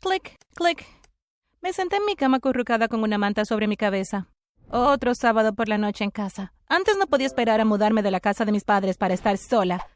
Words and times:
Clic, 0.00 0.38
clic. 0.54 0.86
Me 1.60 1.74
senté 1.74 1.96
en 1.96 2.06
mi 2.06 2.16
cama 2.16 2.38
acurrucada 2.38 2.88
con 2.88 3.02
una 3.02 3.18
manta 3.18 3.44
sobre 3.44 3.68
mi 3.68 3.76
cabeza. 3.76 4.28
Otro 4.70 5.14
sábado 5.14 5.52
por 5.52 5.68
la 5.68 5.76
noche 5.76 6.04
en 6.04 6.10
casa. 6.10 6.54
Antes 6.68 6.96
no 6.96 7.06
podía 7.06 7.26
esperar 7.26 7.60
a 7.60 7.66
mudarme 7.66 8.02
de 8.02 8.10
la 8.10 8.20
casa 8.20 8.46
de 8.46 8.52
mis 8.52 8.64
padres 8.64 8.96
para 8.96 9.12
estar 9.12 9.36
sola. 9.36 9.86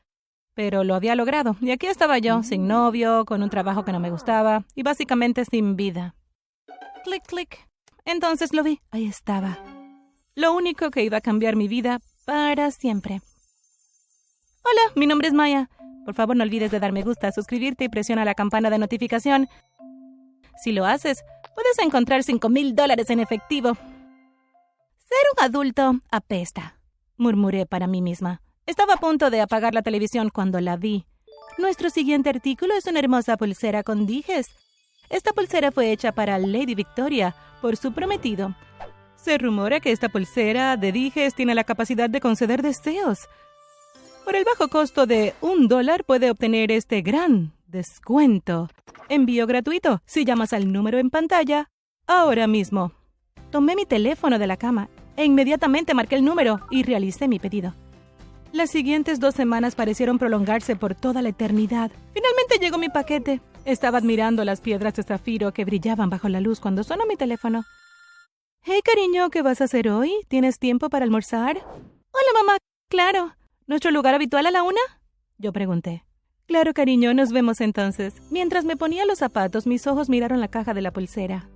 Pero 0.54 0.84
lo 0.84 0.94
había 0.94 1.14
logrado, 1.14 1.56
y 1.62 1.70
aquí 1.70 1.86
estaba 1.86 2.18
yo, 2.18 2.42
sin 2.42 2.68
novio, 2.68 3.24
con 3.24 3.42
un 3.42 3.48
trabajo 3.48 3.86
que 3.86 3.92
no 3.92 3.98
me 4.00 4.10
gustaba, 4.10 4.64
y 4.74 4.82
básicamente 4.82 5.46
sin 5.46 5.74
vida. 5.74 6.14
Clic, 7.04 7.24
clic. 7.26 7.66
Entonces 8.04 8.52
lo 8.52 8.62
vi. 8.62 8.80
Ahí 8.90 9.06
estaba. 9.06 9.58
Lo 10.34 10.52
único 10.54 10.90
que 10.90 11.02
iba 11.02 11.16
a 11.16 11.22
cambiar 11.22 11.56
mi 11.56 11.66
vida 11.66 12.00
para 12.26 12.70
siempre. 12.72 13.22
Hola, 14.64 14.92
mi 14.96 15.06
nombre 15.06 15.28
es 15.28 15.34
Maya. 15.34 15.70
Por 16.04 16.14
favor, 16.14 16.36
no 16.36 16.44
olvides 16.44 16.70
de 16.70 16.80
dar 16.80 16.92
me 16.92 17.02
gusta, 17.02 17.32
suscribirte 17.32 17.84
y 17.84 17.88
presiona 17.88 18.26
la 18.26 18.34
campana 18.34 18.68
de 18.68 18.78
notificación. 18.78 19.48
Si 20.56 20.72
lo 20.72 20.86
haces, 20.86 21.24
puedes 21.54 21.78
encontrar 21.78 22.22
5 22.22 22.48
mil 22.48 22.74
dólares 22.74 23.10
en 23.10 23.20
efectivo. 23.20 23.74
Ser 23.74 25.18
un 25.36 25.44
adulto 25.44 26.00
apesta, 26.10 26.78
murmuré 27.16 27.66
para 27.66 27.86
mí 27.86 28.02
misma. 28.02 28.40
Estaba 28.66 28.94
a 28.94 28.98
punto 28.98 29.30
de 29.30 29.40
apagar 29.40 29.74
la 29.74 29.82
televisión 29.82 30.30
cuando 30.30 30.60
la 30.60 30.76
vi. 30.76 31.06
Nuestro 31.58 31.90
siguiente 31.90 32.30
artículo 32.30 32.74
es 32.74 32.86
una 32.86 32.98
hermosa 32.98 33.36
pulsera 33.36 33.82
con 33.82 34.06
dijes. 34.06 34.48
Esta 35.10 35.32
pulsera 35.32 35.70
fue 35.70 35.92
hecha 35.92 36.12
para 36.12 36.38
Lady 36.38 36.74
Victoria 36.74 37.34
por 37.60 37.76
su 37.76 37.92
prometido. 37.92 38.54
Se 39.16 39.38
rumora 39.38 39.80
que 39.80 39.92
esta 39.92 40.08
pulsera 40.08 40.76
de 40.76 40.92
dijes 40.92 41.34
tiene 41.34 41.54
la 41.54 41.64
capacidad 41.64 42.10
de 42.10 42.20
conceder 42.20 42.62
deseos. 42.62 43.28
Por 44.24 44.34
el 44.34 44.44
bajo 44.44 44.68
costo 44.68 45.06
de 45.06 45.34
un 45.40 45.68
dólar 45.68 46.04
puede 46.04 46.30
obtener 46.30 46.72
este 46.72 47.02
gran 47.02 47.52
descuento. 47.74 48.68
Envío 49.08 49.46
gratuito 49.46 50.00
si 50.06 50.24
llamas 50.24 50.52
al 50.52 50.72
número 50.72 50.98
en 50.98 51.10
pantalla 51.10 51.68
ahora 52.06 52.46
mismo. 52.46 52.92
Tomé 53.50 53.76
mi 53.76 53.84
teléfono 53.84 54.38
de 54.38 54.46
la 54.46 54.56
cama 54.56 54.88
e 55.16 55.24
inmediatamente 55.24 55.92
marqué 55.92 56.14
el 56.14 56.24
número 56.24 56.60
y 56.70 56.84
realicé 56.84 57.28
mi 57.28 57.38
pedido. 57.38 57.74
Las 58.52 58.70
siguientes 58.70 59.18
dos 59.18 59.34
semanas 59.34 59.74
parecieron 59.74 60.18
prolongarse 60.18 60.76
por 60.76 60.94
toda 60.94 61.20
la 61.20 61.30
eternidad. 61.30 61.90
Finalmente 62.12 62.58
llegó 62.60 62.78
mi 62.78 62.88
paquete. 62.88 63.40
Estaba 63.64 63.98
admirando 63.98 64.44
las 64.44 64.60
piedras 64.60 64.94
de 64.94 65.02
zafiro 65.02 65.52
que 65.52 65.64
brillaban 65.64 66.08
bajo 66.08 66.28
la 66.28 66.40
luz 66.40 66.60
cuando 66.60 66.84
sonó 66.84 67.06
mi 67.06 67.16
teléfono. 67.16 67.64
Hey, 68.62 68.80
cariño, 68.84 69.30
¿qué 69.30 69.42
vas 69.42 69.60
a 69.60 69.64
hacer 69.64 69.88
hoy? 69.88 70.12
¿Tienes 70.28 70.60
tiempo 70.60 70.88
para 70.88 71.04
almorzar? 71.04 71.56
Hola, 71.58 72.32
mamá. 72.34 72.58
Claro. 72.88 73.34
¿Nuestro 73.66 73.90
lugar 73.90 74.14
habitual 74.14 74.46
a 74.46 74.52
la 74.52 74.62
una? 74.62 74.80
Yo 75.38 75.52
pregunté. 75.52 76.03
Claro, 76.46 76.74
cariño, 76.74 77.14
nos 77.14 77.32
vemos 77.32 77.62
entonces. 77.62 78.14
Mientras 78.30 78.66
me 78.66 78.76
ponía 78.76 79.06
los 79.06 79.18
zapatos, 79.18 79.66
mis 79.66 79.86
ojos 79.86 80.10
miraron 80.10 80.40
la 80.40 80.48
caja 80.48 80.74
de 80.74 80.82
la 80.82 80.92
pulsera. 80.92 81.48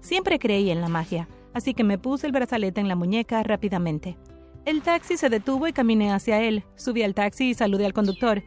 Siempre 0.00 0.38
creí 0.38 0.70
en 0.70 0.80
la 0.80 0.88
magia, 0.88 1.28
así 1.52 1.74
que 1.74 1.84
me 1.84 1.98
puse 1.98 2.26
el 2.26 2.32
brazalete 2.32 2.80
en 2.80 2.88
la 2.88 2.96
muñeca 2.96 3.42
rápidamente. 3.42 4.16
El 4.64 4.80
taxi 4.80 5.18
se 5.18 5.28
detuvo 5.28 5.68
y 5.68 5.74
caminé 5.74 6.10
hacia 6.10 6.40
él. 6.40 6.64
Subí 6.74 7.02
al 7.02 7.14
taxi 7.14 7.50
y 7.50 7.54
saludé 7.54 7.84
al 7.84 7.92
conductor. 7.92 8.42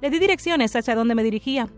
Le 0.00 0.10
di 0.10 0.18
direcciones 0.18 0.74
hacia 0.74 0.94
donde 0.94 1.14
me 1.14 1.22
dirigía. 1.22 1.68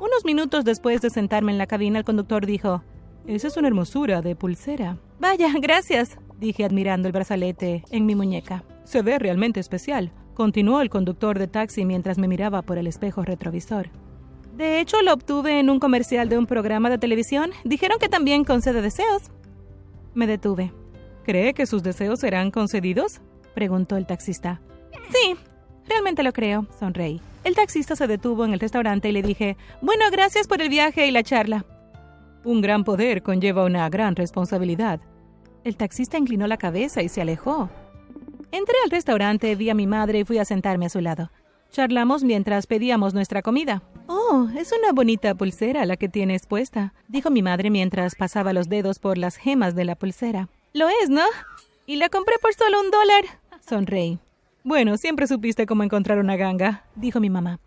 Unos 0.00 0.24
minutos 0.24 0.64
después 0.64 1.02
de 1.02 1.10
sentarme 1.10 1.52
en 1.52 1.58
la 1.58 1.66
cabina, 1.66 1.98
el 1.98 2.04
conductor 2.04 2.46
dijo, 2.46 2.82
Esa 3.26 3.48
es 3.48 3.56
una 3.58 3.68
hermosura 3.68 4.22
de 4.22 4.36
pulsera. 4.36 4.98
Vaya, 5.20 5.52
gracias, 5.60 6.16
dije 6.38 6.64
admirando 6.64 7.08
el 7.08 7.12
brazalete 7.12 7.84
en 7.90 8.06
mi 8.06 8.14
muñeca. 8.14 8.64
Se 8.84 9.02
ve 9.02 9.18
realmente 9.18 9.60
especial, 9.60 10.12
continuó 10.38 10.80
el 10.82 10.88
conductor 10.88 11.36
de 11.36 11.48
taxi 11.48 11.84
mientras 11.84 12.16
me 12.16 12.28
miraba 12.28 12.62
por 12.62 12.78
el 12.78 12.86
espejo 12.86 13.22
retrovisor. 13.24 13.90
De 14.56 14.78
hecho, 14.78 15.02
lo 15.02 15.12
obtuve 15.12 15.58
en 15.58 15.68
un 15.68 15.80
comercial 15.80 16.28
de 16.28 16.38
un 16.38 16.46
programa 16.46 16.90
de 16.90 16.98
televisión. 16.98 17.50
Dijeron 17.64 17.98
que 17.98 18.08
también 18.08 18.44
concede 18.44 18.80
deseos. 18.80 19.32
Me 20.14 20.28
detuve. 20.28 20.72
¿Cree 21.24 21.54
que 21.54 21.66
sus 21.66 21.82
deseos 21.82 22.20
serán 22.20 22.52
concedidos? 22.52 23.20
preguntó 23.52 23.96
el 23.96 24.06
taxista. 24.06 24.60
Sí, 25.10 25.34
realmente 25.88 26.22
lo 26.22 26.32
creo, 26.32 26.68
sonreí. 26.78 27.20
El 27.42 27.56
taxista 27.56 27.96
se 27.96 28.06
detuvo 28.06 28.44
en 28.44 28.52
el 28.52 28.60
restaurante 28.60 29.08
y 29.08 29.12
le 29.12 29.22
dije, 29.22 29.56
bueno, 29.82 30.04
gracias 30.12 30.46
por 30.46 30.62
el 30.62 30.68
viaje 30.68 31.08
y 31.08 31.10
la 31.10 31.24
charla. 31.24 31.64
Un 32.44 32.60
gran 32.60 32.84
poder 32.84 33.24
conlleva 33.24 33.64
una 33.64 33.88
gran 33.90 34.14
responsabilidad. 34.14 35.00
El 35.64 35.76
taxista 35.76 36.16
inclinó 36.16 36.46
la 36.46 36.58
cabeza 36.58 37.02
y 37.02 37.08
se 37.08 37.22
alejó. 37.22 37.68
Entré 38.50 38.74
al 38.84 38.90
restaurante, 38.90 39.54
vi 39.56 39.70
a 39.70 39.74
mi 39.74 39.86
madre 39.86 40.20
y 40.20 40.24
fui 40.24 40.38
a 40.38 40.44
sentarme 40.44 40.86
a 40.86 40.88
su 40.88 41.00
lado. 41.00 41.30
Charlamos 41.70 42.24
mientras 42.24 42.66
pedíamos 42.66 43.12
nuestra 43.12 43.42
comida. 43.42 43.82
Oh, 44.06 44.48
es 44.56 44.72
una 44.72 44.92
bonita 44.92 45.34
pulsera 45.34 45.84
la 45.84 45.96
que 45.96 46.08
tienes 46.08 46.46
puesta, 46.46 46.94
dijo 47.08 47.30
mi 47.30 47.42
madre 47.42 47.68
mientras 47.68 48.14
pasaba 48.14 48.54
los 48.54 48.68
dedos 48.68 48.98
por 48.98 49.18
las 49.18 49.36
gemas 49.36 49.74
de 49.74 49.84
la 49.84 49.96
pulsera. 49.96 50.48
Lo 50.72 50.88
es, 50.88 51.10
¿no? 51.10 51.24
Y 51.86 51.96
la 51.96 52.08
compré 52.08 52.36
por 52.40 52.54
solo 52.54 52.80
un 52.80 52.90
dólar. 52.90 53.24
Sonreí. 53.60 54.18
Bueno, 54.64 54.96
siempre 54.96 55.26
supiste 55.26 55.66
cómo 55.66 55.82
encontrar 55.82 56.18
una 56.18 56.36
ganga, 56.36 56.84
dijo 56.94 57.20
mi 57.20 57.30
mamá. 57.30 57.60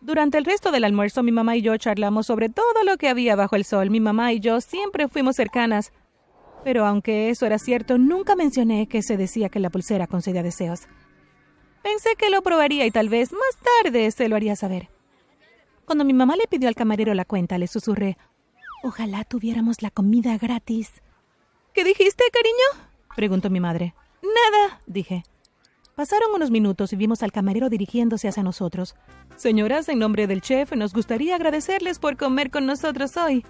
Durante 0.00 0.36
el 0.36 0.44
resto 0.44 0.70
del 0.70 0.84
almuerzo, 0.84 1.22
mi 1.22 1.32
mamá 1.32 1.56
y 1.56 1.62
yo 1.62 1.76
charlamos 1.76 2.26
sobre 2.26 2.48
todo 2.48 2.84
lo 2.84 2.98
que 2.98 3.08
había 3.08 3.36
bajo 3.36 3.56
el 3.56 3.64
sol. 3.64 3.88
Mi 3.88 4.00
mamá 4.00 4.32
y 4.32 4.40
yo 4.40 4.60
siempre 4.60 5.08
fuimos 5.08 5.36
cercanas. 5.36 5.92
Pero 6.64 6.86
aunque 6.86 7.30
eso 7.30 7.46
era 7.46 7.58
cierto, 7.58 7.98
nunca 7.98 8.34
mencioné 8.34 8.88
que 8.88 9.02
se 9.02 9.16
decía 9.16 9.50
que 9.50 9.60
la 9.60 9.70
pulsera 9.70 10.06
concedía 10.06 10.42
deseos. 10.42 10.88
Pensé 11.82 12.16
que 12.16 12.30
lo 12.30 12.42
probaría 12.42 12.86
y 12.86 12.90
tal 12.90 13.10
vez 13.10 13.32
más 13.32 13.58
tarde 13.82 14.10
se 14.10 14.28
lo 14.28 14.36
haría 14.36 14.56
saber. 14.56 14.88
Cuando 15.84 16.04
mi 16.04 16.14
mamá 16.14 16.34
le 16.36 16.48
pidió 16.48 16.68
al 16.68 16.74
camarero 16.74 17.12
la 17.12 17.26
cuenta, 17.26 17.58
le 17.58 17.66
susurré, 17.66 18.16
Ojalá 18.86 19.24
tuviéramos 19.24 19.80
la 19.80 19.90
comida 19.90 20.36
gratis. 20.36 20.92
¿Qué 21.72 21.84
dijiste, 21.84 22.22
cariño? 22.30 22.90
preguntó 23.16 23.48
mi 23.48 23.58
madre. 23.58 23.94
Nada, 24.22 24.78
dije. 24.86 25.24
Pasaron 25.96 26.34
unos 26.34 26.50
minutos 26.50 26.92
y 26.92 26.96
vimos 26.96 27.22
al 27.22 27.32
camarero 27.32 27.70
dirigiéndose 27.70 28.28
hacia 28.28 28.42
nosotros. 28.42 28.94
Señoras, 29.36 29.88
en 29.88 30.00
nombre 30.00 30.26
del 30.26 30.42
chef, 30.42 30.72
nos 30.72 30.92
gustaría 30.92 31.34
agradecerles 31.34 31.98
por 31.98 32.18
comer 32.18 32.50
con 32.50 32.66
nosotros 32.66 33.16
hoy. 33.16 33.46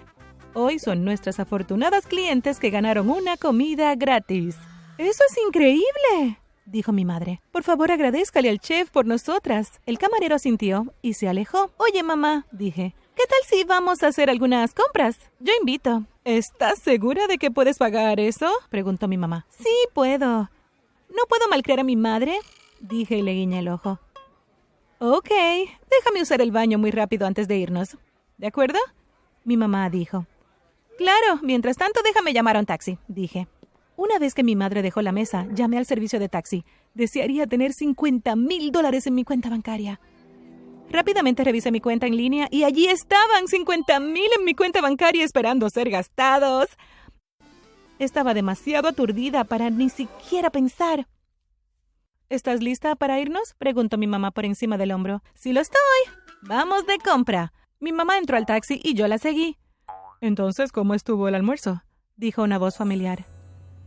Hoy 0.57 0.79
son 0.79 1.03
nuestras 1.03 1.41
afortunadas 1.41 2.07
clientes 2.07 2.61
que 2.61 2.69
ganaron 2.69 3.09
una 3.09 3.35
comida 3.35 3.93
gratis. 3.95 4.55
¡Eso 4.97 5.21
es 5.29 5.37
increíble! 5.45 6.39
dijo 6.65 6.93
mi 6.93 7.03
madre. 7.03 7.41
Por 7.51 7.63
favor, 7.63 7.91
agradezcale 7.91 8.49
al 8.49 8.59
chef 8.59 8.89
por 8.89 9.05
nosotras. 9.05 9.81
El 9.85 9.97
camarero 9.97 10.33
asintió 10.33 10.93
y 11.01 11.15
se 11.15 11.27
alejó. 11.27 11.71
Oye, 11.75 12.03
mamá, 12.03 12.45
dije, 12.53 12.95
¿qué 13.17 13.23
tal 13.27 13.39
si 13.49 13.65
vamos 13.65 14.01
a 14.01 14.07
hacer 14.07 14.29
algunas 14.29 14.73
compras? 14.73 15.17
Yo 15.41 15.51
invito. 15.59 16.05
¿Estás 16.23 16.79
segura 16.79 17.27
de 17.27 17.37
que 17.37 17.51
puedes 17.51 17.77
pagar 17.77 18.21
eso? 18.21 18.49
preguntó 18.69 19.09
mi 19.09 19.17
mamá. 19.17 19.45
Sí, 19.49 19.75
puedo. 19.93 20.49
¿No 21.09 21.23
puedo 21.27 21.49
malcriar 21.49 21.81
a 21.81 21.83
mi 21.83 21.97
madre? 21.97 22.39
dije 22.79 23.17
y 23.17 23.23
le 23.23 23.33
guiñé 23.33 23.59
el 23.59 23.67
ojo. 23.67 23.99
Ok, 24.99 25.31
déjame 25.91 26.21
usar 26.21 26.39
el 26.39 26.53
baño 26.53 26.77
muy 26.77 26.91
rápido 26.91 27.27
antes 27.27 27.49
de 27.49 27.57
irnos. 27.57 27.97
¿De 28.37 28.47
acuerdo? 28.47 28.79
Mi 29.43 29.57
mamá 29.57 29.89
dijo. 29.89 30.25
Claro, 30.97 31.39
mientras 31.41 31.77
tanto 31.77 32.01
déjame 32.03 32.33
llamar 32.33 32.57
a 32.57 32.59
un 32.59 32.65
taxi, 32.65 32.97
dije. 33.07 33.47
Una 33.97 34.19
vez 34.19 34.33
que 34.33 34.43
mi 34.43 34.55
madre 34.55 34.81
dejó 34.81 35.01
la 35.01 35.11
mesa, 35.11 35.47
llamé 35.53 35.77
al 35.77 35.85
servicio 35.85 36.19
de 36.19 36.29
taxi. 36.29 36.65
Desearía 36.93 37.47
tener 37.47 37.73
50 37.73 38.35
mil 38.35 38.71
dólares 38.71 39.07
en 39.07 39.15
mi 39.15 39.23
cuenta 39.23 39.49
bancaria. 39.49 39.99
Rápidamente 40.89 41.43
revisé 41.43 41.71
mi 41.71 41.81
cuenta 41.81 42.05
en 42.07 42.15
línea 42.15 42.47
y 42.51 42.63
allí 42.63 42.87
estaban 42.87 43.47
50 43.47 43.99
mil 43.99 44.29
en 44.37 44.45
mi 44.45 44.53
cuenta 44.53 44.81
bancaria 44.81 45.23
esperando 45.23 45.69
ser 45.69 45.89
gastados. 45.89 46.67
Estaba 47.99 48.33
demasiado 48.33 48.89
aturdida 48.89 49.45
para 49.45 49.69
ni 49.69 49.89
siquiera 49.89 50.49
pensar. 50.49 51.07
¿Estás 52.29 52.61
lista 52.61 52.95
para 52.95 53.19
irnos? 53.19 53.53
preguntó 53.57 53.97
mi 53.97 54.07
mamá 54.07 54.31
por 54.31 54.45
encima 54.45 54.77
del 54.77 54.91
hombro. 54.91 55.21
Sí 55.35 55.53
lo 55.53 55.61
estoy. 55.61 55.79
Vamos 56.41 56.85
de 56.85 56.97
compra. 56.97 57.53
Mi 57.79 57.91
mamá 57.91 58.17
entró 58.17 58.35
al 58.35 58.45
taxi 58.45 58.79
y 58.83 58.93
yo 58.93 59.07
la 59.07 59.17
seguí. 59.17 59.57
Entonces, 60.21 60.71
¿cómo 60.71 60.93
estuvo 60.93 61.27
el 61.27 61.35
almuerzo? 61.35 61.83
dijo 62.17 62.43
una 62.43 62.57
voz 62.57 62.77
familiar. 62.77 63.25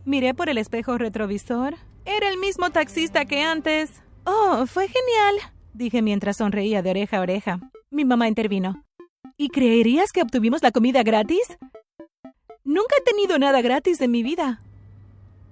Miré 0.05 0.33
por 0.33 0.49
el 0.49 0.57
espejo 0.57 0.97
retrovisor. 0.97 1.75
Era 2.05 2.29
el 2.29 2.37
mismo 2.37 2.69
taxista 2.69 3.25
que 3.25 3.41
antes. 3.41 4.03
Oh, 4.25 4.65
fue 4.67 4.87
genial 4.87 5.51
dije 5.79 6.01
mientras 6.01 6.37
sonreía 6.37 6.81
de 6.81 6.91
oreja 6.91 7.17
a 7.17 7.21
oreja. 7.21 7.59
Mi 7.89 8.05
mamá 8.05 8.27
intervino. 8.27 8.83
¿Y 9.37 9.49
creerías 9.49 10.11
que 10.11 10.21
obtuvimos 10.21 10.61
la 10.61 10.71
comida 10.71 11.01
gratis? 11.03 11.57
Nunca 12.63 12.95
he 12.99 13.03
tenido 13.03 13.39
nada 13.39 13.61
gratis 13.61 13.99
en 14.01 14.11
mi 14.11 14.21
vida. 14.21 14.61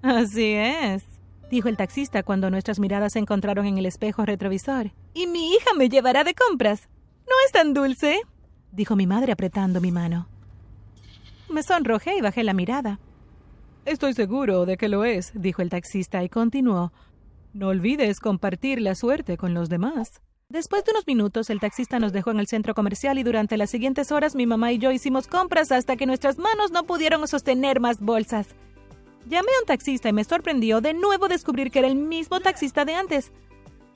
Así 0.04 0.52
es, 0.52 1.04
dijo 1.50 1.70
el 1.70 1.78
taxista 1.78 2.22
cuando 2.22 2.52
nuestras 2.52 2.80
miradas 2.80 3.14
se 3.14 3.20
encontraron 3.20 3.66
en 3.66 3.78
el 3.78 3.86
espejo 3.86 4.26
retrovisor. 4.26 4.92
Y 5.14 5.26
mi 5.26 5.54
hija 5.54 5.74
me 5.76 5.90
llevará 5.90 6.24
de 6.24 6.36
compras. 6.36 6.88
¿No 7.26 7.34
es 7.46 7.52
tan 7.52 7.74
dulce? 7.74 8.22
dijo 8.72 8.96
mi 8.96 9.08
madre 9.08 9.32
apretando 9.32 9.82
mi 9.82 9.92
mano. 9.92 10.28
Me 11.58 11.64
sonrojé 11.64 12.16
y 12.16 12.22
bajé 12.22 12.44
la 12.44 12.54
mirada. 12.54 13.00
Estoy 13.84 14.14
seguro 14.14 14.68
de 14.68 14.78
que 14.78 14.90
lo 14.90 15.06
es, 15.06 15.32
dijo 15.34 15.64
el 15.64 15.72
taxista 15.72 16.24
y 16.24 16.30
continuó. 16.30 16.94
No 17.52 17.70
olvides 17.70 18.20
compartir 18.20 18.80
la 18.80 18.94
suerte 18.94 19.38
con 19.38 19.56
los 19.56 19.68
demás. 19.68 20.22
Después 20.50 20.86
de 20.86 20.92
unos 20.92 21.08
minutos, 21.08 21.50
el 21.50 21.60
taxista 21.60 21.98
nos 21.98 22.14
dejó 22.14 22.30
en 22.30 22.40
el 22.40 22.46
centro 22.46 22.76
comercial 22.76 23.18
y 23.18 23.24
durante 23.24 23.58
las 23.58 23.72
siguientes 23.72 24.12
horas 24.12 24.36
mi 24.36 24.46
mamá 24.46 24.72
y 24.72 24.78
yo 24.78 24.92
hicimos 24.92 25.26
compras 25.26 25.72
hasta 25.72 25.96
que 25.96 26.06
nuestras 26.06 26.38
manos 26.38 26.70
no 26.70 26.84
pudieron 26.84 27.28
sostener 27.28 27.80
más 27.80 28.02
bolsas. 28.02 28.50
Llamé 29.28 29.50
a 29.58 29.62
un 29.62 29.66
taxista 29.66 30.10
y 30.10 30.14
me 30.14 30.26
sorprendió 30.26 30.80
de 30.80 30.94
nuevo 30.94 31.28
descubrir 31.28 31.72
que 31.72 31.80
era 31.80 31.88
el 31.88 31.96
mismo 31.96 32.40
taxista 32.40 32.86
de 32.86 32.94
antes. 32.94 33.32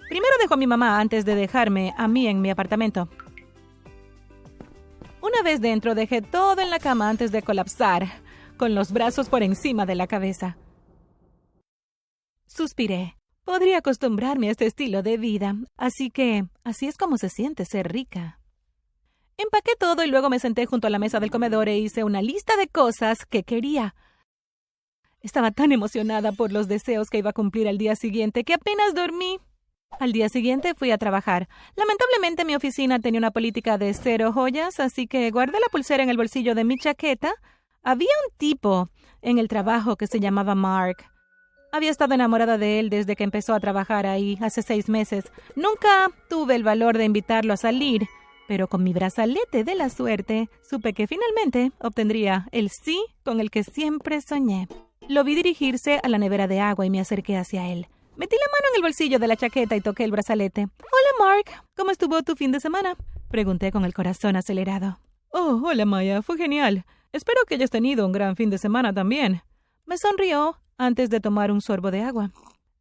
Primero 0.10 0.34
dejó 0.42 0.56
a 0.56 0.58
mi 0.58 0.66
mamá 0.66 1.00
antes 1.00 1.26
de 1.26 1.36
dejarme 1.36 1.94
a 1.96 2.08
mí 2.08 2.26
en 2.26 2.42
mi 2.42 2.50
apartamento. 2.50 3.08
Vez 5.44 5.60
dentro 5.60 5.96
dejé 5.96 6.22
todo 6.22 6.62
en 6.62 6.70
la 6.70 6.78
cama 6.78 7.10
antes 7.10 7.32
de 7.32 7.42
colapsar, 7.42 8.08
con 8.58 8.76
los 8.76 8.92
brazos 8.92 9.28
por 9.28 9.42
encima 9.42 9.88
de 9.88 9.96
la 9.96 10.06
cabeza. 10.06 10.56
Suspiré. 12.46 13.18
Podría 13.44 13.80
acostumbrarme 13.80 14.50
a 14.50 14.52
este 14.52 14.68
estilo 14.68 15.02
de 15.02 15.18
vida, 15.18 15.56
así 15.78 16.12
que 16.12 16.46
así 16.64 16.88
es 16.88 16.96
como 16.96 17.18
se 17.18 17.30
siente 17.30 17.66
ser 17.66 17.92
rica. 17.92 18.40
Empaqué 19.38 19.72
todo 19.80 20.04
y 20.04 20.08
luego 20.08 20.30
me 20.30 20.38
senté 20.38 20.68
junto 20.68 20.86
a 20.86 20.92
la 20.92 21.00
mesa 21.00 21.20
del 21.20 21.32
comedor 21.32 21.70
e 21.70 21.80
hice 21.80 22.04
una 22.04 22.22
lista 22.22 22.56
de 22.56 22.68
cosas 22.68 23.26
que 23.26 23.42
quería. 23.42 23.96
Estaba 25.22 25.50
tan 25.50 25.72
emocionada 25.72 26.32
por 26.32 26.52
los 26.52 26.68
deseos 26.68 27.10
que 27.10 27.18
iba 27.18 27.32
a 27.32 27.34
cumplir 27.34 27.68
al 27.68 27.80
día 27.80 27.96
siguiente 27.96 28.44
que 28.44 28.54
apenas 28.54 28.94
dormí. 28.94 29.40
Al 30.00 30.14
día 30.14 30.30
siguiente 30.30 30.74
fui 30.74 30.92
a 30.92 30.98
trabajar. 30.98 31.48
Lamentablemente 31.76 32.46
mi 32.46 32.56
oficina 32.56 33.00
tenía 33.00 33.20
una 33.20 33.32
política 33.32 33.78
de 33.78 33.94
cero 33.94 34.32
joyas, 34.34 34.80
así 34.80 35.08
que 35.08 35.30
guardé 35.32 35.60
la 35.60 35.70
pulsera 35.72 36.04
en 36.04 36.10
el 36.10 36.18
bolsillo 36.18 36.56
de 36.56 36.64
mi 36.64 36.78
chaqueta. 36.78 37.34
Había 37.84 38.10
un 38.28 38.38
tipo 38.38 38.90
en 39.22 39.38
el 39.38 39.48
trabajo 39.48 39.96
que 39.98 40.08
se 40.08 40.20
llamaba 40.20 40.56
Mark. 40.56 41.06
Había 41.72 41.92
estado 41.92 42.16
enamorada 42.16 42.58
de 42.58 42.80
él 42.80 42.90
desde 42.90 43.16
que 43.16 43.24
empezó 43.24 43.54
a 43.54 43.60
trabajar 43.60 44.06
ahí, 44.06 44.38
hace 44.42 44.62
seis 44.62 44.90
meses. 44.90 45.32
Nunca 45.56 46.12
tuve 46.30 46.56
el 46.56 46.64
valor 46.64 46.98
de 46.98 47.06
invitarlo 47.06 47.54
a 47.54 47.58
salir, 47.58 48.08
pero 48.48 48.68
con 48.68 48.84
mi 48.84 48.94
brazalete 48.94 49.64
de 49.64 49.76
la 49.76 49.90
suerte 49.90 50.50
supe 50.70 50.94
que 50.94 51.08
finalmente 51.08 51.72
obtendría 51.80 52.48
el 52.52 52.70
sí 52.70 53.02
con 53.24 53.40
el 53.40 53.52
que 53.52 53.64
siempre 53.64 54.20
soñé. 54.20 54.68
Lo 55.08 55.24
vi 55.24 55.36
dirigirse 55.36 56.00
a 56.04 56.10
la 56.10 56.18
nevera 56.18 56.48
de 56.48 56.60
agua 56.60 56.86
y 56.86 56.90
me 56.90 57.00
acerqué 57.00 57.38
hacia 57.38 57.70
él. 57.70 57.88
Metí 58.16 58.36
la 58.36 58.52
mano 58.52 58.68
en 58.72 58.76
el 58.76 58.82
bolsillo 58.82 59.20
de 59.20 59.28
la 59.28 59.38
chaqueta 59.38 59.76
y 59.76 59.82
toqué 59.82 60.04
el 60.04 60.12
brazalete. 60.12 60.62
Hola, 60.64 61.26
Mark. 61.26 61.64
¿Cómo 61.76 61.92
estuvo 61.92 62.22
tu 62.24 62.36
fin 62.36 62.52
de 62.52 62.60
semana? 62.60 62.96
Pregunté 63.30 63.72
con 63.72 63.86
el 63.86 63.94
corazón 63.94 64.36
acelerado. 64.36 65.00
Oh, 65.30 65.62
hola, 65.64 65.86
Maya. 65.86 66.22
Fue 66.22 66.38
genial. 66.38 66.86
Espero 67.14 67.42
que 67.48 67.56
hayas 67.56 67.70
tenido 67.70 68.06
un 68.06 68.12
gran 68.12 68.36
fin 68.36 68.50
de 68.50 68.58
semana 68.58 68.94
también. 68.94 69.42
Me 69.86 69.98
sonrió 69.98 70.58
antes 70.78 71.10
de 71.10 71.20
tomar 71.20 71.52
un 71.52 71.62
sorbo 71.62 71.90
de 71.90 72.02
agua. 72.02 72.32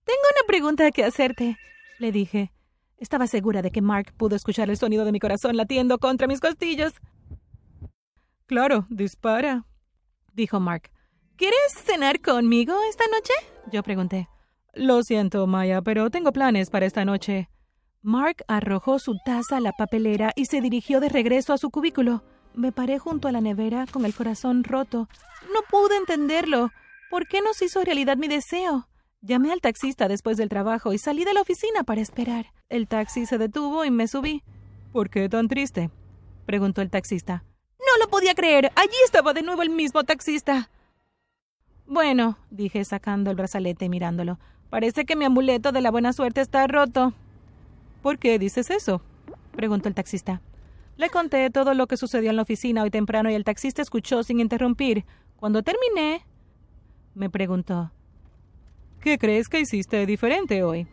Tengo 0.04 0.20
una 0.34 0.46
pregunta 0.46 0.90
que 0.90 1.04
hacerte, 1.04 1.56
le 1.98 2.10
dije. 2.10 2.52
Estaba 2.98 3.26
segura 3.26 3.62
de 3.62 3.70
que 3.70 3.80
Mark 3.80 4.12
pudo 4.16 4.36
escuchar 4.36 4.68
el 4.68 4.76
sonido 4.76 5.04
de 5.04 5.12
mi 5.12 5.20
corazón 5.20 5.56
latiendo 5.56 5.98
contra 5.98 6.26
mis 6.26 6.40
costillos. 6.40 6.92
Claro, 8.46 8.86
dispara, 8.90 9.64
dijo 10.32 10.58
Mark. 10.58 10.90
¿Quieres 11.36 11.72
cenar 11.72 12.20
conmigo 12.20 12.74
esta 12.90 13.04
noche? 13.06 13.32
Yo 13.72 13.82
pregunté. 13.82 14.28
Lo 14.74 15.02
siento, 15.02 15.46
Maya, 15.46 15.82
pero 15.82 16.10
tengo 16.10 16.32
planes 16.32 16.70
para 16.70 16.86
esta 16.86 17.04
noche. 17.04 17.48
Mark 18.02 18.44
arrojó 18.48 18.98
su 18.98 19.18
taza 19.24 19.58
a 19.58 19.60
la 19.60 19.72
papelera 19.72 20.32
y 20.36 20.46
se 20.46 20.60
dirigió 20.60 21.00
de 21.00 21.08
regreso 21.08 21.52
a 21.52 21.58
su 21.58 21.70
cubículo. 21.70 22.22
Me 22.54 22.72
paré 22.72 22.98
junto 22.98 23.28
a 23.28 23.32
la 23.32 23.40
nevera 23.40 23.86
con 23.90 24.04
el 24.04 24.14
corazón 24.14 24.64
roto. 24.64 25.08
No 25.52 25.60
pude 25.68 25.96
entenderlo. 25.96 26.70
¿Por 27.10 27.26
qué 27.26 27.40
no 27.42 27.52
se 27.52 27.66
hizo 27.66 27.82
realidad 27.84 28.16
mi 28.16 28.28
deseo? 28.28 28.88
Llamé 29.20 29.52
al 29.52 29.60
taxista 29.60 30.08
después 30.08 30.36
del 30.36 30.48
trabajo 30.48 30.92
y 30.92 30.98
salí 30.98 31.24
de 31.24 31.34
la 31.34 31.42
oficina 31.42 31.84
para 31.84 32.00
esperar. 32.00 32.46
El 32.68 32.88
taxi 32.88 33.26
se 33.26 33.36
detuvo 33.36 33.84
y 33.84 33.90
me 33.90 34.08
subí. 34.08 34.42
¿Por 34.92 35.10
qué 35.10 35.28
tan 35.28 35.48
triste? 35.48 35.90
preguntó 36.46 36.80
el 36.80 36.90
taxista. 36.90 37.44
No 37.78 38.04
lo 38.04 38.10
podía 38.10 38.34
creer. 38.34 38.72
Allí 38.76 38.96
estaba 39.04 39.34
de 39.34 39.42
nuevo 39.42 39.62
el 39.62 39.70
mismo 39.70 40.04
taxista. 40.04 40.70
Bueno, 41.86 42.38
dije 42.50 42.84
sacando 42.84 43.30
el 43.30 43.36
brazalete 43.36 43.84
y 43.84 43.88
mirándolo. 43.88 44.38
Parece 44.70 45.04
que 45.04 45.16
mi 45.16 45.24
amuleto 45.24 45.72
de 45.72 45.80
la 45.80 45.90
buena 45.90 46.12
suerte 46.12 46.40
está 46.40 46.66
roto. 46.66 47.12
¿Por 48.02 48.18
qué 48.18 48.38
dices 48.38 48.70
eso? 48.70 49.02
preguntó 49.52 49.88
el 49.88 49.94
taxista. 49.94 50.40
Le 50.96 51.10
conté 51.10 51.50
todo 51.50 51.74
lo 51.74 51.86
que 51.86 51.96
sucedió 51.96 52.30
en 52.30 52.36
la 52.36 52.42
oficina 52.42 52.82
hoy 52.82 52.90
temprano 52.90 53.30
y 53.30 53.34
el 53.34 53.44
taxista 53.44 53.82
escuchó 53.82 54.22
sin 54.22 54.38
interrumpir. 54.38 55.04
Cuando 55.36 55.62
terminé, 55.62 56.24
me 57.14 57.30
preguntó. 57.30 57.90
¿Qué 59.00 59.18
crees 59.18 59.48
que 59.48 59.60
hiciste 59.60 60.06
diferente 60.06 60.62
hoy? 60.62 60.86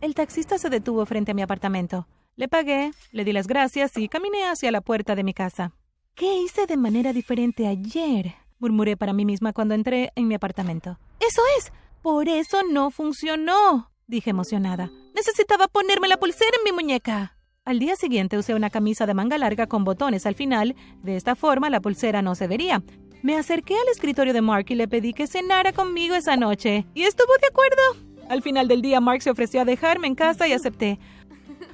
El 0.00 0.14
taxista 0.14 0.58
se 0.58 0.70
detuvo 0.70 1.04
frente 1.06 1.32
a 1.32 1.34
mi 1.34 1.42
apartamento. 1.42 2.08
Le 2.36 2.48
pagué, 2.48 2.90
le 3.12 3.24
di 3.24 3.32
las 3.32 3.46
gracias 3.46 3.96
y 3.98 4.08
caminé 4.08 4.44
hacia 4.44 4.72
la 4.72 4.80
puerta 4.80 5.14
de 5.14 5.24
mi 5.24 5.34
casa. 5.34 5.72
¿Qué 6.14 6.38
hice 6.38 6.66
de 6.66 6.76
manera 6.76 7.12
diferente 7.12 7.66
ayer? 7.66 8.34
murmuré 8.58 8.96
para 8.96 9.12
mí 9.12 9.24
misma 9.24 9.52
cuando 9.52 9.74
entré 9.74 10.10
en 10.16 10.26
mi 10.26 10.34
apartamento. 10.34 10.98
Eso 11.20 11.42
es. 11.58 11.72
Por 12.02 12.30
eso 12.30 12.62
no 12.62 12.90
funcionó, 12.90 13.90
dije 14.06 14.30
emocionada. 14.30 14.90
Necesitaba 15.14 15.68
ponerme 15.68 16.08
la 16.08 16.16
pulsera 16.16 16.50
en 16.58 16.64
mi 16.64 16.72
muñeca. 16.72 17.36
Al 17.66 17.78
día 17.78 17.94
siguiente 17.94 18.38
usé 18.38 18.54
una 18.54 18.70
camisa 18.70 19.04
de 19.04 19.12
manga 19.12 19.36
larga 19.36 19.66
con 19.66 19.84
botones 19.84 20.24
al 20.24 20.34
final. 20.34 20.74
De 21.02 21.16
esta 21.16 21.36
forma 21.36 21.68
la 21.68 21.80
pulsera 21.80 22.22
no 22.22 22.34
se 22.34 22.46
vería. 22.46 22.82
Me 23.22 23.36
acerqué 23.36 23.74
al 23.74 23.88
escritorio 23.92 24.32
de 24.32 24.40
Mark 24.40 24.64
y 24.70 24.76
le 24.76 24.88
pedí 24.88 25.12
que 25.12 25.26
cenara 25.26 25.72
conmigo 25.72 26.14
esa 26.14 26.38
noche. 26.38 26.86
Y 26.94 27.02
estuvo 27.02 27.32
de 27.38 27.48
acuerdo. 27.48 27.82
Al 28.30 28.40
final 28.40 28.66
del 28.66 28.80
día 28.80 29.00
Mark 29.02 29.20
se 29.20 29.30
ofreció 29.30 29.60
a 29.60 29.66
dejarme 29.66 30.06
en 30.06 30.14
casa 30.14 30.48
y 30.48 30.52
acepté. 30.54 30.98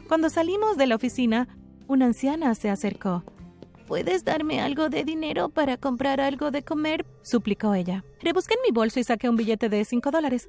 Cuando 0.08 0.28
salimos 0.28 0.76
de 0.76 0.88
la 0.88 0.96
oficina, 0.96 1.46
una 1.86 2.06
anciana 2.06 2.52
se 2.56 2.68
acercó. 2.68 3.22
¿Puedes 3.86 4.24
darme 4.24 4.60
algo 4.60 4.88
de 4.88 5.04
dinero 5.04 5.48
para 5.48 5.76
comprar 5.76 6.20
algo 6.20 6.50
de 6.50 6.64
comer? 6.64 7.06
suplicó 7.22 7.72
ella. 7.72 8.04
Rebusqué 8.20 8.54
en 8.54 8.62
mi 8.66 8.74
bolso 8.74 8.98
y 8.98 9.04
saqué 9.04 9.28
un 9.28 9.36
billete 9.36 9.68
de 9.68 9.84
cinco 9.84 10.10
dólares. 10.10 10.48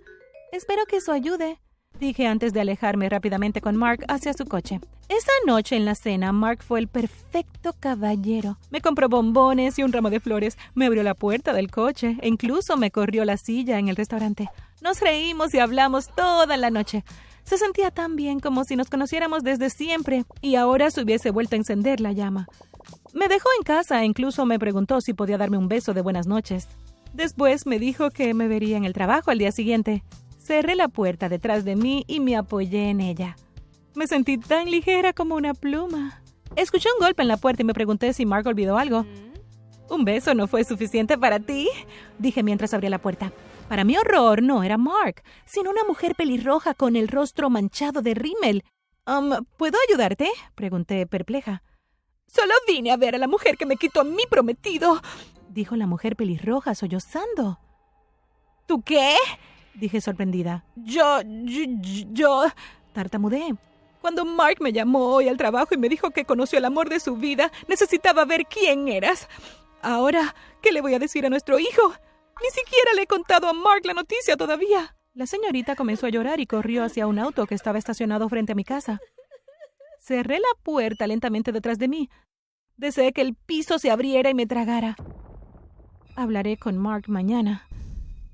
Espero 0.52 0.86
que 0.88 0.98
eso 0.98 1.12
ayude, 1.12 1.60
dije 2.00 2.26
antes 2.26 2.52
de 2.52 2.62
alejarme 2.62 3.10
rápidamente 3.10 3.62
con 3.62 3.76
Mark 3.76 4.04
hacia 4.08 4.34
su 4.34 4.46
coche. 4.46 4.80
Esa 5.08 5.32
noche 5.46 5.76
en 5.76 5.86
la 5.86 5.94
cena, 5.94 6.32
Mark 6.32 6.64
fue 6.64 6.80
el 6.80 6.88
perfecto 6.88 7.74
caballero. 7.80 8.58
Me 8.72 8.82
compró 8.82 9.08
bombones 9.08 9.78
y 9.78 9.84
un 9.84 9.94
ramo 9.94 10.10
de 10.10 10.20
flores, 10.20 10.58
me 10.74 10.88
abrió 10.88 11.04
la 11.04 11.14
puerta 11.14 11.54
del 11.54 11.70
coche 11.70 12.18
e 12.22 12.28
incluso 12.28 12.76
me 12.76 12.90
corrió 12.90 13.24
la 13.24 13.38
silla 13.38 13.78
en 13.78 13.88
el 13.88 13.96
restaurante. 13.96 14.50
Nos 14.82 15.00
reímos 15.00 15.54
y 15.54 15.60
hablamos 15.60 16.08
toda 16.16 16.58
la 16.58 16.72
noche. 16.72 17.04
Se 17.44 17.58
sentía 17.58 17.92
tan 17.92 18.16
bien 18.16 18.40
como 18.40 18.64
si 18.64 18.76
nos 18.76 18.90
conociéramos 18.90 19.44
desde 19.44 19.70
siempre 19.70 20.26
y 20.42 20.56
ahora 20.56 20.90
se 20.90 21.02
hubiese 21.02 21.30
vuelto 21.30 21.56
a 21.56 21.60
encender 21.60 22.02
la 22.02 22.12
llama. 22.12 22.48
Me 23.14 23.28
dejó 23.28 23.48
en 23.58 23.64
casa 23.64 24.02
e 24.02 24.06
incluso 24.06 24.46
me 24.46 24.60
preguntó 24.60 25.02
si 25.02 25.14
podía 25.14 25.38
darme 25.38 25.58
un 25.58 25.68
beso 25.68 25.94
de 25.94 26.02
buenas 26.02 26.28
noches. 26.28 26.68
Después 27.14 27.66
me 27.66 27.80
dijo 27.80 28.12
que 28.12 28.34
me 28.34 28.48
vería 28.48 28.78
en 28.78 28.86
el 28.86 28.94
trabajo 28.94 29.32
al 29.32 29.40
día 29.40 29.52
siguiente. 29.52 30.04
Cerré 30.40 30.76
la 30.76 30.88
puerta 30.88 31.30
detrás 31.30 31.66
de 31.66 31.76
mí 31.76 32.04
y 32.08 32.20
me 32.20 32.36
apoyé 32.36 32.90
en 32.90 33.02
ella. 33.02 33.36
Me 33.96 34.08
sentí 34.08 34.38
tan 34.38 34.70
ligera 34.70 35.14
como 35.14 35.36
una 35.36 35.54
pluma. 35.54 36.22
Escuché 36.56 36.90
un 36.98 37.06
golpe 37.06 37.22
en 37.22 37.28
la 37.28 37.38
puerta 37.38 37.64
y 37.64 37.66
me 37.66 37.74
pregunté 37.74 38.14
si 38.14 38.26
Mark 38.26 38.46
olvidó 38.48 38.78
algo. 38.78 39.06
¿Un 39.90 40.06
beso 40.06 40.34
no 40.34 40.48
fue 40.48 40.64
suficiente 40.64 41.18
para 41.18 41.40
ti? 41.40 41.70
Dije 42.20 42.44
mientras 42.44 42.74
abría 42.74 42.90
la 42.90 43.00
puerta. 43.00 43.32
Para 43.70 43.84
mi 43.84 43.98
horror, 43.98 44.44
no 44.44 44.64
era 44.64 44.78
Mark, 44.78 45.24
sino 45.46 45.70
una 45.70 45.84
mujer 45.84 46.16
pelirroja 46.16 46.74
con 46.74 46.96
el 46.96 47.08
rostro 47.08 47.50
manchado 47.50 48.02
de 48.02 48.14
rímel. 48.14 48.64
Um, 49.06 49.46
¿Puedo 49.58 49.78
ayudarte? 49.88 50.30
pregunté 50.56 51.08
perpleja. 51.08 51.64
Solo 52.28 52.54
vine 52.68 52.92
a 52.92 52.98
ver 52.98 53.16
a 53.16 53.18
la 53.18 53.28
mujer 53.28 53.58
que 53.58 53.66
me 53.66 53.78
quitó 53.78 54.02
a 54.02 54.04
mi 54.04 54.26
prometido, 54.30 55.02
dijo 55.50 55.76
la 55.76 55.88
mujer 55.88 56.16
pelirroja 56.16 56.76
sollozando. 56.76 57.60
¿Tú 58.68 58.82
qué? 58.82 59.16
dije 59.74 60.02
sorprendida. 60.02 60.66
Yo, 60.76 61.22
yo, 61.24 61.64
yo. 62.12 62.44
Cuando 64.02 64.26
Mark 64.26 64.58
me 64.60 64.74
llamó 64.74 65.14
hoy 65.14 65.28
al 65.28 65.38
trabajo 65.38 65.76
y 65.76 65.78
me 65.78 65.90
dijo 65.90 66.12
que 66.12 66.26
conoció 66.26 66.58
el 66.58 66.66
amor 66.66 66.90
de 66.90 67.00
su 67.00 67.16
vida, 67.16 67.52
necesitaba 67.68 68.26
ver 68.26 68.46
quién 68.48 68.88
eras. 68.88 69.28
Ahora, 69.82 70.36
¿qué 70.62 70.72
le 70.72 70.82
voy 70.82 70.96
a 70.96 71.00
decir 71.00 71.26
a 71.26 71.30
nuestro 71.30 71.60
hijo? 71.60 71.94
Ni 72.42 72.50
siquiera 72.50 72.94
le 72.96 73.04
he 73.04 73.08
contado 73.08 73.48
a 73.48 73.54
Mark 73.54 73.86
la 73.86 73.94
noticia 73.94 74.36
todavía. 74.36 74.96
La 75.14 75.28
señorita 75.28 75.76
comenzó 75.76 76.06
a 76.06 76.10
llorar 76.10 76.40
y 76.40 76.48
corrió 76.48 76.84
hacia 76.84 77.08
un 77.08 77.20
auto 77.20 77.46
que 77.46 77.56
estaba 77.56 77.78
estacionado 77.78 78.30
frente 78.30 78.52
a 78.52 78.56
mi 78.56 78.64
casa. 78.64 79.00
Cerré 80.08 80.40
la 80.40 80.64
puerta 80.64 81.06
lentamente 81.06 81.52
detrás 81.52 81.80
de 81.80 81.90
mí. 81.90 82.10
Deseé 82.78 83.12
que 83.12 83.20
el 83.20 83.36
piso 83.36 83.78
se 83.78 83.92
abriera 83.92 84.30
y 84.30 84.34
me 84.34 84.48
tragara. 84.48 84.96
Hablaré 86.16 86.56
con 86.56 86.78
Mark 86.78 87.10
mañana, 87.10 87.68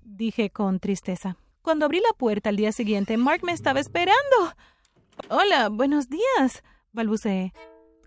dije 0.03 0.51
con 0.51 0.79
tristeza. 0.79 1.35
Cuando 1.63 1.85
abrí 1.85 1.99
la 1.99 2.15
puerta 2.15 2.49
al 2.49 2.57
día 2.57 2.71
siguiente, 2.71 3.17
Mark 3.17 3.41
me 3.43 3.53
estaba 3.53 3.79
esperando. 3.79 4.53
Hola, 5.29 5.69
buenos 5.69 6.09
días, 6.09 6.61
balbuceé. 6.91 7.53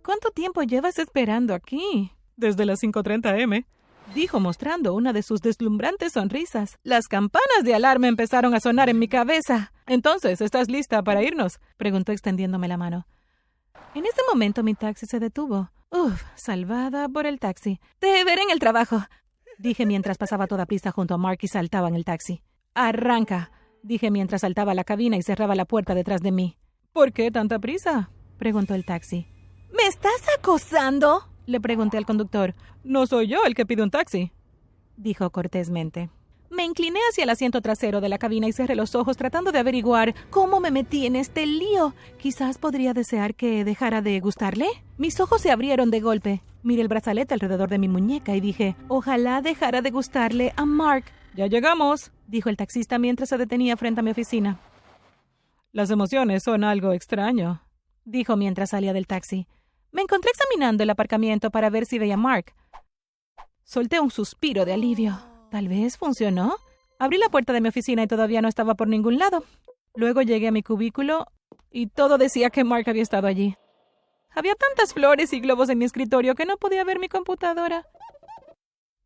¿Cuánto 0.04 0.30
tiempo 0.30 0.62
llevas 0.62 1.00
esperando 1.00 1.52
aquí? 1.52 2.12
Desde 2.36 2.66
las 2.66 2.80
5.30 2.84 3.40
m, 3.40 3.66
dijo 4.14 4.38
mostrando 4.38 4.94
una 4.94 5.12
de 5.12 5.24
sus 5.24 5.40
deslumbrantes 5.40 6.12
sonrisas. 6.12 6.78
Las 6.84 7.08
campanas 7.08 7.64
de 7.64 7.74
alarma 7.74 8.06
empezaron 8.06 8.54
a 8.54 8.60
sonar 8.60 8.90
en 8.90 9.00
mi 9.00 9.08
cabeza. 9.08 9.72
Entonces, 9.88 10.40
¿estás 10.40 10.70
lista 10.70 11.02
para 11.02 11.24
irnos? 11.24 11.58
preguntó 11.76 12.12
extendiéndome 12.12 12.68
la 12.68 12.76
mano. 12.76 13.06
En 13.96 14.04
ese 14.04 14.20
momento 14.30 14.62
mi 14.62 14.74
taxi 14.74 15.06
se 15.06 15.18
detuvo. 15.18 15.70
Uf, 15.88 16.22
salvada 16.34 17.08
por 17.08 17.24
el 17.24 17.40
taxi. 17.40 17.80
Te 17.98 18.24
veré 18.24 18.42
en 18.42 18.50
el 18.50 18.58
trabajo, 18.58 19.02
dije 19.56 19.86
mientras 19.86 20.18
pasaba 20.18 20.46
toda 20.46 20.66
prisa 20.66 20.92
junto 20.92 21.14
a 21.14 21.16
Mark 21.16 21.38
y 21.40 21.48
saltaba 21.48 21.88
en 21.88 21.94
el 21.94 22.04
taxi. 22.04 22.42
Arranca, 22.74 23.50
dije 23.82 24.10
mientras 24.10 24.42
saltaba 24.42 24.72
a 24.72 24.74
la 24.74 24.84
cabina 24.84 25.16
y 25.16 25.22
cerraba 25.22 25.54
la 25.54 25.64
puerta 25.64 25.94
detrás 25.94 26.20
de 26.20 26.30
mí. 26.30 26.58
¿Por 26.92 27.14
qué 27.14 27.30
tanta 27.30 27.58
prisa? 27.58 28.10
preguntó 28.36 28.74
el 28.74 28.84
taxi. 28.84 29.28
¿Me 29.74 29.84
estás 29.84 30.28
acosando? 30.38 31.26
le 31.46 31.58
pregunté 31.58 31.96
al 31.96 32.04
conductor. 32.04 32.54
No 32.84 33.06
soy 33.06 33.28
yo 33.28 33.46
el 33.46 33.54
que 33.54 33.64
pide 33.64 33.82
un 33.82 33.90
taxi, 33.90 34.30
dijo 34.98 35.30
cortésmente. 35.30 36.10
Me 36.50 36.64
incliné 36.64 37.00
hacia 37.10 37.24
el 37.24 37.30
asiento 37.30 37.60
trasero 37.60 38.00
de 38.00 38.08
la 38.08 38.18
cabina 38.18 38.46
y 38.46 38.52
cerré 38.52 38.76
los 38.76 38.94
ojos 38.94 39.16
tratando 39.16 39.52
de 39.52 39.58
averiguar 39.58 40.14
cómo 40.30 40.60
me 40.60 40.70
metí 40.70 41.06
en 41.06 41.16
este 41.16 41.46
lío. 41.46 41.94
Quizás 42.18 42.58
podría 42.58 42.94
desear 42.94 43.34
que 43.34 43.64
dejara 43.64 44.00
de 44.00 44.20
gustarle. 44.20 44.66
Mis 44.96 45.18
ojos 45.20 45.42
se 45.42 45.50
abrieron 45.50 45.90
de 45.90 46.00
golpe. 46.00 46.42
Miré 46.62 46.82
el 46.82 46.88
brazalete 46.88 47.34
alrededor 47.34 47.68
de 47.68 47.78
mi 47.78 47.88
muñeca 47.88 48.34
y 48.36 48.40
dije, 48.40 48.76
ojalá 48.88 49.40
dejara 49.42 49.82
de 49.82 49.90
gustarle 49.90 50.52
a 50.56 50.64
Mark. 50.64 51.04
Ya 51.34 51.46
llegamos, 51.46 52.12
dijo 52.26 52.48
el 52.48 52.56
taxista 52.56 52.98
mientras 52.98 53.28
se 53.28 53.38
detenía 53.38 53.76
frente 53.76 54.00
a 54.00 54.02
mi 54.02 54.10
oficina. 54.10 54.58
Las 55.72 55.90
emociones 55.90 56.42
son 56.42 56.64
algo 56.64 56.92
extraño, 56.92 57.60
dijo 58.04 58.36
mientras 58.36 58.70
salía 58.70 58.92
del 58.92 59.06
taxi. 59.06 59.46
Me 59.92 60.02
encontré 60.02 60.30
examinando 60.30 60.82
el 60.82 60.90
aparcamiento 60.90 61.50
para 61.50 61.70
ver 61.70 61.86
si 61.86 61.98
veía 61.98 62.14
a 62.14 62.16
Mark. 62.16 62.54
Solté 63.64 64.00
un 64.00 64.10
suspiro 64.10 64.64
de 64.64 64.72
alivio. 64.72 65.18
Tal 65.50 65.68
vez 65.68 65.96
funcionó. 65.96 66.56
Abrí 66.98 67.18
la 67.18 67.28
puerta 67.28 67.52
de 67.52 67.60
mi 67.60 67.68
oficina 67.68 68.02
y 68.02 68.06
todavía 68.06 68.42
no 68.42 68.48
estaba 68.48 68.74
por 68.74 68.88
ningún 68.88 69.18
lado. 69.18 69.44
Luego 69.94 70.22
llegué 70.22 70.48
a 70.48 70.52
mi 70.52 70.62
cubículo 70.62 71.26
y 71.70 71.88
todo 71.88 72.18
decía 72.18 72.50
que 72.50 72.64
Mark 72.64 72.88
había 72.88 73.02
estado 73.02 73.26
allí. 73.26 73.56
Había 74.34 74.54
tantas 74.54 74.92
flores 74.92 75.32
y 75.32 75.40
globos 75.40 75.68
en 75.70 75.78
mi 75.78 75.84
escritorio 75.84 76.34
que 76.34 76.44
no 76.44 76.56
podía 76.58 76.84
ver 76.84 76.98
mi 76.98 77.08
computadora. 77.08 77.86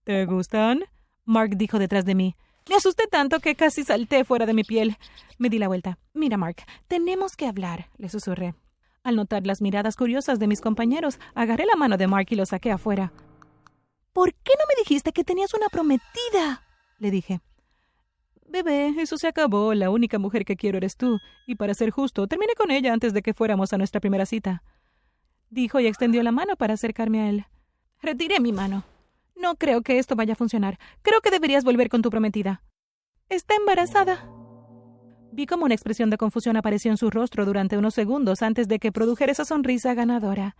¿Te 0.05 0.27
gustan? 0.27 0.85
Mark 1.25 1.57
dijo 1.57 1.79
detrás 1.79 2.05
de 2.05 2.15
mí. 2.15 2.35
Me 2.69 2.77
asusté 2.77 3.07
tanto 3.07 3.41
que 3.41 3.55
casi 3.55 3.85
salté 3.85 4.25
fuera 4.25 4.47
de 4.47 4.55
mi 4.55 4.65
piel. 4.65 4.97
Me 5.39 5.49
di 5.49 5.59
la 5.59 5.69
vuelta. 5.69 5.99
Mira, 6.15 6.37
Mark, 6.37 6.57
tenemos 6.89 7.37
que 7.37 7.47
hablar, 7.47 7.91
le 7.97 8.09
susurré. 8.09 8.55
Al 9.03 9.17
notar 9.17 9.47
las 9.47 9.63
miradas 9.63 9.97
curiosas 9.97 10.39
de 10.39 10.47
mis 10.47 10.61
compañeros, 10.61 11.19
agarré 11.35 11.65
la 11.65 11.77
mano 11.77 11.97
de 11.97 12.07
Mark 12.07 12.27
y 12.31 12.37
lo 12.37 12.47
saqué 12.47 12.71
afuera. 12.71 13.13
¿Por 14.13 14.35
qué 14.35 14.53
no 14.59 14.65
me 14.69 14.75
dijiste 14.83 15.13
que 15.13 15.25
tenías 15.25 15.55
una 15.55 15.69
prometida? 15.69 16.63
le 16.99 17.11
dije. 17.11 17.41
Bebé, 18.49 18.89
eso 18.99 19.17
se 19.17 19.29
acabó. 19.29 19.75
La 19.75 19.91
única 19.91 20.19
mujer 20.19 20.45
que 20.45 20.57
quiero 20.57 20.79
eres 20.79 20.97
tú. 20.97 21.19
Y 21.47 21.55
para 21.55 21.75
ser 21.75 21.91
justo, 21.91 22.27
terminé 22.27 22.55
con 22.55 22.71
ella 22.71 22.93
antes 22.93 23.15
de 23.15 23.23
que 23.23 23.35
fuéramos 23.35 23.73
a 23.73 23.79
nuestra 23.79 24.01
primera 24.01 24.27
cita. 24.27 24.63
Dijo 25.49 25.79
y 25.81 25.87
extendió 25.87 26.23
la 26.23 26.33
mano 26.33 26.57
para 26.57 26.75
acercarme 26.75 27.21
a 27.21 27.29
él. 27.29 27.47
Retiré 28.03 28.41
mi 28.41 28.53
mano. 28.53 28.85
No 29.37 29.55
creo 29.55 29.83
que 29.83 29.99
esto 29.99 30.17
vaya 30.17 30.33
a 30.33 30.37
funcionar. 30.37 30.79
Creo 31.03 31.21
que 31.21 31.31
deberías 31.31 31.65
volver 31.65 31.89
con 31.89 32.03
tu 32.03 32.11
prometida. 32.11 32.63
Está 33.29 33.55
embarazada. 33.55 34.29
Vi 35.33 35.47
como 35.47 35.65
una 35.65 35.75
expresión 35.75 36.11
de 36.11 36.19
confusión 36.19 36.57
apareció 36.57 36.91
en 36.91 36.97
su 36.97 37.09
rostro 37.11 37.47
durante 37.47 37.79
unos 37.79 37.95
segundos 37.95 38.43
antes 38.43 38.67
de 38.67 38.81
que 38.81 38.91
produjera 38.91 39.31
esa 39.31 39.45
sonrisa 39.45 39.95
ganadora. 39.95 40.57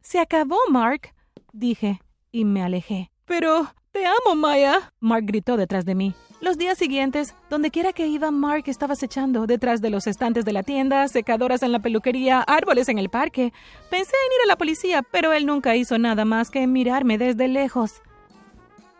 Se 0.00 0.20
acabó, 0.20 0.58
Mark, 0.70 1.12
dije 1.52 2.00
y 2.36 2.44
me 2.44 2.62
alejé. 2.62 3.10
Pero... 3.24 3.68
Te 3.92 4.04
amo, 4.04 4.34
Maya. 4.36 4.92
Mark 5.00 5.24
gritó 5.24 5.56
detrás 5.56 5.86
de 5.86 5.94
mí. 5.94 6.14
Los 6.42 6.58
días 6.58 6.76
siguientes, 6.76 7.34
donde 7.48 7.70
quiera 7.70 7.94
que 7.94 8.06
iba, 8.06 8.30
Mark 8.30 8.64
estaba 8.66 8.92
acechando, 8.92 9.46
detrás 9.46 9.80
de 9.80 9.88
los 9.88 10.06
estantes 10.06 10.44
de 10.44 10.52
la 10.52 10.62
tienda, 10.62 11.08
secadoras 11.08 11.62
en 11.62 11.72
la 11.72 11.78
peluquería, 11.78 12.42
árboles 12.42 12.90
en 12.90 12.98
el 12.98 13.08
parque. 13.08 13.54
Pensé 13.88 14.12
en 14.26 14.32
ir 14.34 14.44
a 14.44 14.48
la 14.48 14.58
policía, 14.58 15.00
pero 15.00 15.32
él 15.32 15.46
nunca 15.46 15.76
hizo 15.76 15.98
nada 15.98 16.26
más 16.26 16.50
que 16.50 16.66
mirarme 16.66 17.16
desde 17.16 17.48
lejos. 17.48 18.02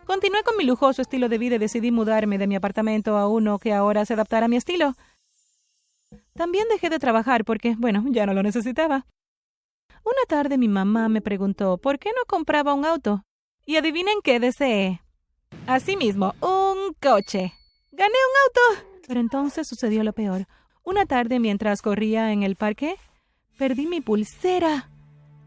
Continué 0.07 0.41
con 0.41 0.57
mi 0.57 0.63
lujoso 0.63 1.03
estilo 1.03 1.29
de 1.29 1.37
vida 1.37 1.57
y 1.57 1.59
decidí 1.59 1.91
mudarme 1.91 2.39
de 2.39 2.47
mi 2.47 2.55
apartamento 2.55 3.17
a 3.17 3.27
uno 3.27 3.59
que 3.59 3.73
ahora 3.73 4.03
se 4.03 4.15
adaptara 4.15 4.47
a 4.47 4.49
mi 4.49 4.55
estilo. 4.55 4.95
También 6.33 6.65
dejé 6.71 6.89
de 6.89 6.97
trabajar 6.97 7.45
porque, 7.45 7.75
bueno, 7.77 8.03
ya 8.07 8.25
no 8.25 8.33
lo 8.33 8.41
necesitaba. 8.41 9.05
Una 10.03 10.25
tarde 10.27 10.57
mi 10.57 10.67
mamá 10.67 11.07
me 11.07 11.21
preguntó 11.21 11.77
por 11.77 11.99
qué 11.99 12.09
no 12.09 12.25
compraba 12.25 12.73
un 12.73 12.83
auto. 12.83 13.26
Y 13.67 13.75
adivinen 13.75 14.21
qué 14.23 14.39
deseé. 14.39 15.01
Asimismo, 15.67 16.33
un 16.39 16.93
coche. 17.01 17.53
Gané 17.91 18.13
un 18.13 18.77
auto. 18.79 18.87
Pero 19.05 19.19
entonces 19.19 19.67
sucedió 19.67 20.05
lo 20.05 20.13
peor. 20.13 20.47
Una 20.85 21.05
tarde, 21.05 21.41
mientras 21.41 21.81
corría 21.81 22.31
en 22.31 22.43
el 22.43 22.55
parque, 22.55 22.95
perdí 23.57 23.85
mi 23.85 23.99
pulsera. 23.99 24.89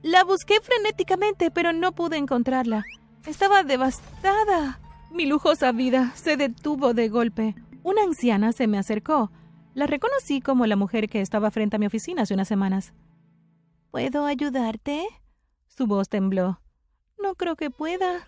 La 0.02 0.22
busqué 0.22 0.60
frenéticamente, 0.60 1.50
pero 1.50 1.72
no 1.72 1.92
pude 1.92 2.18
encontrarla. 2.18 2.84
Estaba 3.24 3.62
devastada. 3.62 4.80
Mi 5.10 5.24
lujosa 5.24 5.72
vida 5.72 6.12
se 6.14 6.36
detuvo 6.36 6.92
de 6.92 7.08
golpe. 7.08 7.54
Una 7.82 8.02
anciana 8.02 8.52
se 8.52 8.66
me 8.66 8.76
acercó. 8.76 9.32
La 9.72 9.86
reconocí 9.86 10.42
como 10.42 10.66
la 10.66 10.76
mujer 10.76 11.08
que 11.08 11.22
estaba 11.22 11.50
frente 11.50 11.76
a 11.76 11.78
mi 11.78 11.86
oficina 11.86 12.22
hace 12.22 12.34
unas 12.34 12.48
semanas. 12.48 12.92
¿Puedo 13.90 14.26
ayudarte? 14.26 15.06
Su 15.68 15.86
voz 15.86 16.10
tembló. 16.10 16.60
No 17.22 17.34
creo 17.34 17.54
que 17.54 17.70
pueda, 17.70 18.26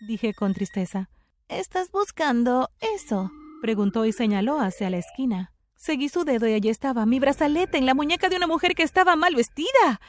dije 0.00 0.32
con 0.32 0.54
tristeza. 0.54 1.10
¿Estás 1.48 1.90
buscando 1.90 2.70
eso? 2.96 3.30
preguntó 3.60 4.06
y 4.06 4.12
señaló 4.12 4.60
hacia 4.60 4.88
la 4.88 4.96
esquina. 4.96 5.52
Seguí 5.76 6.08
su 6.08 6.24
dedo 6.24 6.46
y 6.48 6.54
allí 6.54 6.70
estaba 6.70 7.04
mi 7.06 7.20
brazalete 7.20 7.76
en 7.76 7.86
la 7.86 7.94
muñeca 7.94 8.28
de 8.28 8.36
una 8.36 8.46
mujer 8.46 8.74
que 8.74 8.82
estaba 8.82 9.16
mal 9.16 9.34
vestida. 9.34 10.00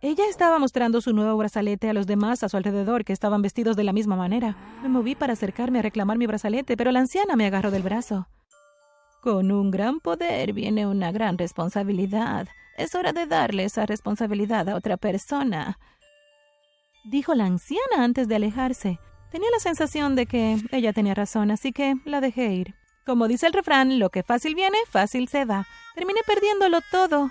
Ella 0.00 0.24
estaba 0.28 0.58
mostrando 0.58 1.00
su 1.00 1.12
nuevo 1.12 1.36
brazalete 1.36 1.88
a 1.90 1.92
los 1.92 2.06
demás 2.06 2.42
a 2.42 2.48
su 2.48 2.56
alrededor 2.56 3.04
que 3.04 3.12
estaban 3.12 3.42
vestidos 3.42 3.76
de 3.76 3.84
la 3.84 3.92
misma 3.92 4.14
manera. 4.14 4.56
Me 4.82 4.88
moví 4.88 5.14
para 5.14 5.32
acercarme 5.32 5.80
a 5.80 5.82
reclamar 5.82 6.16
mi 6.16 6.26
brazalete, 6.26 6.76
pero 6.76 6.92
la 6.92 7.00
anciana 7.00 7.34
me 7.34 7.46
agarró 7.46 7.70
del 7.70 7.82
brazo. 7.82 8.28
Con 9.20 9.50
un 9.50 9.70
gran 9.70 10.00
poder 10.00 10.52
viene 10.52 10.86
una 10.86 11.12
gran 11.12 11.38
responsabilidad. 11.38 12.48
Es 12.76 12.94
hora 12.94 13.12
de 13.12 13.26
darle 13.26 13.64
esa 13.64 13.84
responsabilidad 13.84 14.68
a 14.68 14.76
otra 14.76 14.96
persona 14.96 15.78
dijo 17.04 17.34
la 17.34 17.46
anciana 17.46 18.04
antes 18.04 18.28
de 18.28 18.36
alejarse. 18.36 18.98
Tenía 19.30 19.48
la 19.50 19.60
sensación 19.60 20.16
de 20.16 20.26
que 20.26 20.56
ella 20.72 20.92
tenía 20.92 21.14
razón, 21.14 21.50
así 21.50 21.72
que 21.72 21.94
la 22.04 22.20
dejé 22.20 22.52
ir. 22.52 22.74
Como 23.06 23.28
dice 23.28 23.46
el 23.46 23.52
refrán, 23.52 23.98
lo 23.98 24.10
que 24.10 24.22
fácil 24.22 24.54
viene, 24.54 24.78
fácil 24.88 25.28
se 25.28 25.44
va. 25.44 25.66
Terminé 25.94 26.20
perdiéndolo 26.26 26.80
todo, 26.90 27.30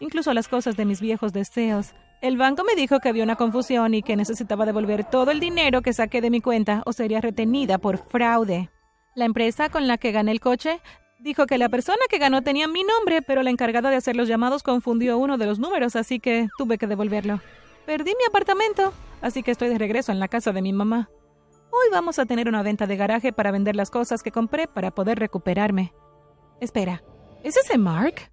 incluso 0.00 0.32
las 0.34 0.48
cosas 0.48 0.76
de 0.76 0.84
mis 0.84 1.00
viejos 1.00 1.32
deseos. 1.32 1.94
El 2.20 2.36
banco 2.36 2.64
me 2.64 2.74
dijo 2.74 2.98
que 2.98 3.08
había 3.08 3.24
una 3.24 3.36
confusión 3.36 3.94
y 3.94 4.02
que 4.02 4.16
necesitaba 4.16 4.66
devolver 4.66 5.04
todo 5.04 5.30
el 5.30 5.40
dinero 5.40 5.82
que 5.82 5.92
saqué 5.92 6.20
de 6.20 6.30
mi 6.30 6.40
cuenta 6.40 6.82
o 6.84 6.92
sería 6.92 7.20
retenida 7.20 7.78
por 7.78 7.98
fraude. 7.98 8.70
La 9.14 9.24
empresa 9.24 9.68
con 9.68 9.86
la 9.86 9.98
que 9.98 10.12
gané 10.12 10.32
el 10.32 10.40
coche 10.40 10.80
dijo 11.18 11.46
que 11.46 11.58
la 11.58 11.68
persona 11.68 11.98
que 12.08 12.18
ganó 12.18 12.42
tenía 12.42 12.68
mi 12.68 12.82
nombre, 12.84 13.22
pero 13.22 13.42
la 13.42 13.50
encargada 13.50 13.90
de 13.90 13.96
hacer 13.96 14.16
los 14.16 14.28
llamados 14.28 14.62
confundió 14.62 15.18
uno 15.18 15.38
de 15.38 15.46
los 15.46 15.58
números, 15.58 15.96
así 15.96 16.20
que 16.20 16.48
tuve 16.58 16.78
que 16.78 16.86
devolverlo. 16.86 17.40
Perdí 17.86 18.12
mi 18.18 18.24
apartamento, 18.26 18.92
así 19.20 19.42
que 19.42 19.50
estoy 19.50 19.68
de 19.68 19.78
regreso 19.78 20.12
en 20.12 20.20
la 20.20 20.28
casa 20.28 20.52
de 20.52 20.62
mi 20.62 20.72
mamá. 20.72 21.10
Hoy 21.70 21.88
vamos 21.92 22.18
a 22.18 22.26
tener 22.26 22.48
una 22.48 22.62
venta 22.62 22.86
de 22.86 22.96
garaje 22.96 23.32
para 23.32 23.50
vender 23.50 23.76
las 23.76 23.90
cosas 23.90 24.22
que 24.22 24.32
compré 24.32 24.66
para 24.66 24.90
poder 24.90 25.18
recuperarme. 25.18 25.92
Espera, 26.60 27.02
¿es 27.44 27.56
ese 27.56 27.78
Mark? 27.78 28.30